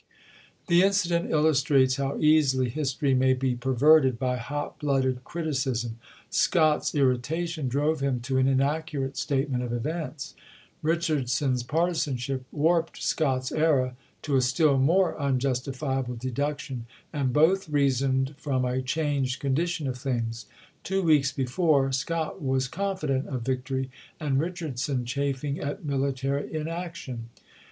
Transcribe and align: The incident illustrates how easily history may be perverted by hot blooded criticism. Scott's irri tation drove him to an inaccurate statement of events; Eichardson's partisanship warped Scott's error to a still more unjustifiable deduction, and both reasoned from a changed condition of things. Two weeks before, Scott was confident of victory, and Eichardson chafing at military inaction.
The 0.65 0.81
incident 0.81 1.29
illustrates 1.29 1.97
how 1.97 2.17
easily 2.17 2.69
history 2.69 3.13
may 3.13 3.35
be 3.35 3.53
perverted 3.53 4.17
by 4.17 4.37
hot 4.37 4.79
blooded 4.79 5.23
criticism. 5.23 5.99
Scott's 6.31 6.93
irri 6.93 7.19
tation 7.19 7.69
drove 7.69 7.99
him 7.99 8.19
to 8.21 8.39
an 8.39 8.47
inaccurate 8.47 9.15
statement 9.15 9.61
of 9.63 9.71
events; 9.71 10.33
Eichardson's 10.83 11.61
partisanship 11.61 12.43
warped 12.51 12.99
Scott's 12.99 13.51
error 13.51 13.93
to 14.23 14.35
a 14.35 14.41
still 14.41 14.79
more 14.79 15.15
unjustifiable 15.19 16.15
deduction, 16.15 16.87
and 17.13 17.31
both 17.31 17.69
reasoned 17.69 18.33
from 18.39 18.65
a 18.65 18.81
changed 18.81 19.39
condition 19.39 19.87
of 19.87 19.99
things. 19.99 20.47
Two 20.83 21.03
weeks 21.03 21.31
before, 21.31 21.91
Scott 21.91 22.41
was 22.41 22.67
confident 22.67 23.27
of 23.27 23.43
victory, 23.43 23.91
and 24.19 24.39
Eichardson 24.39 25.05
chafing 25.05 25.59
at 25.59 25.85
military 25.85 26.51
inaction. 26.51 27.29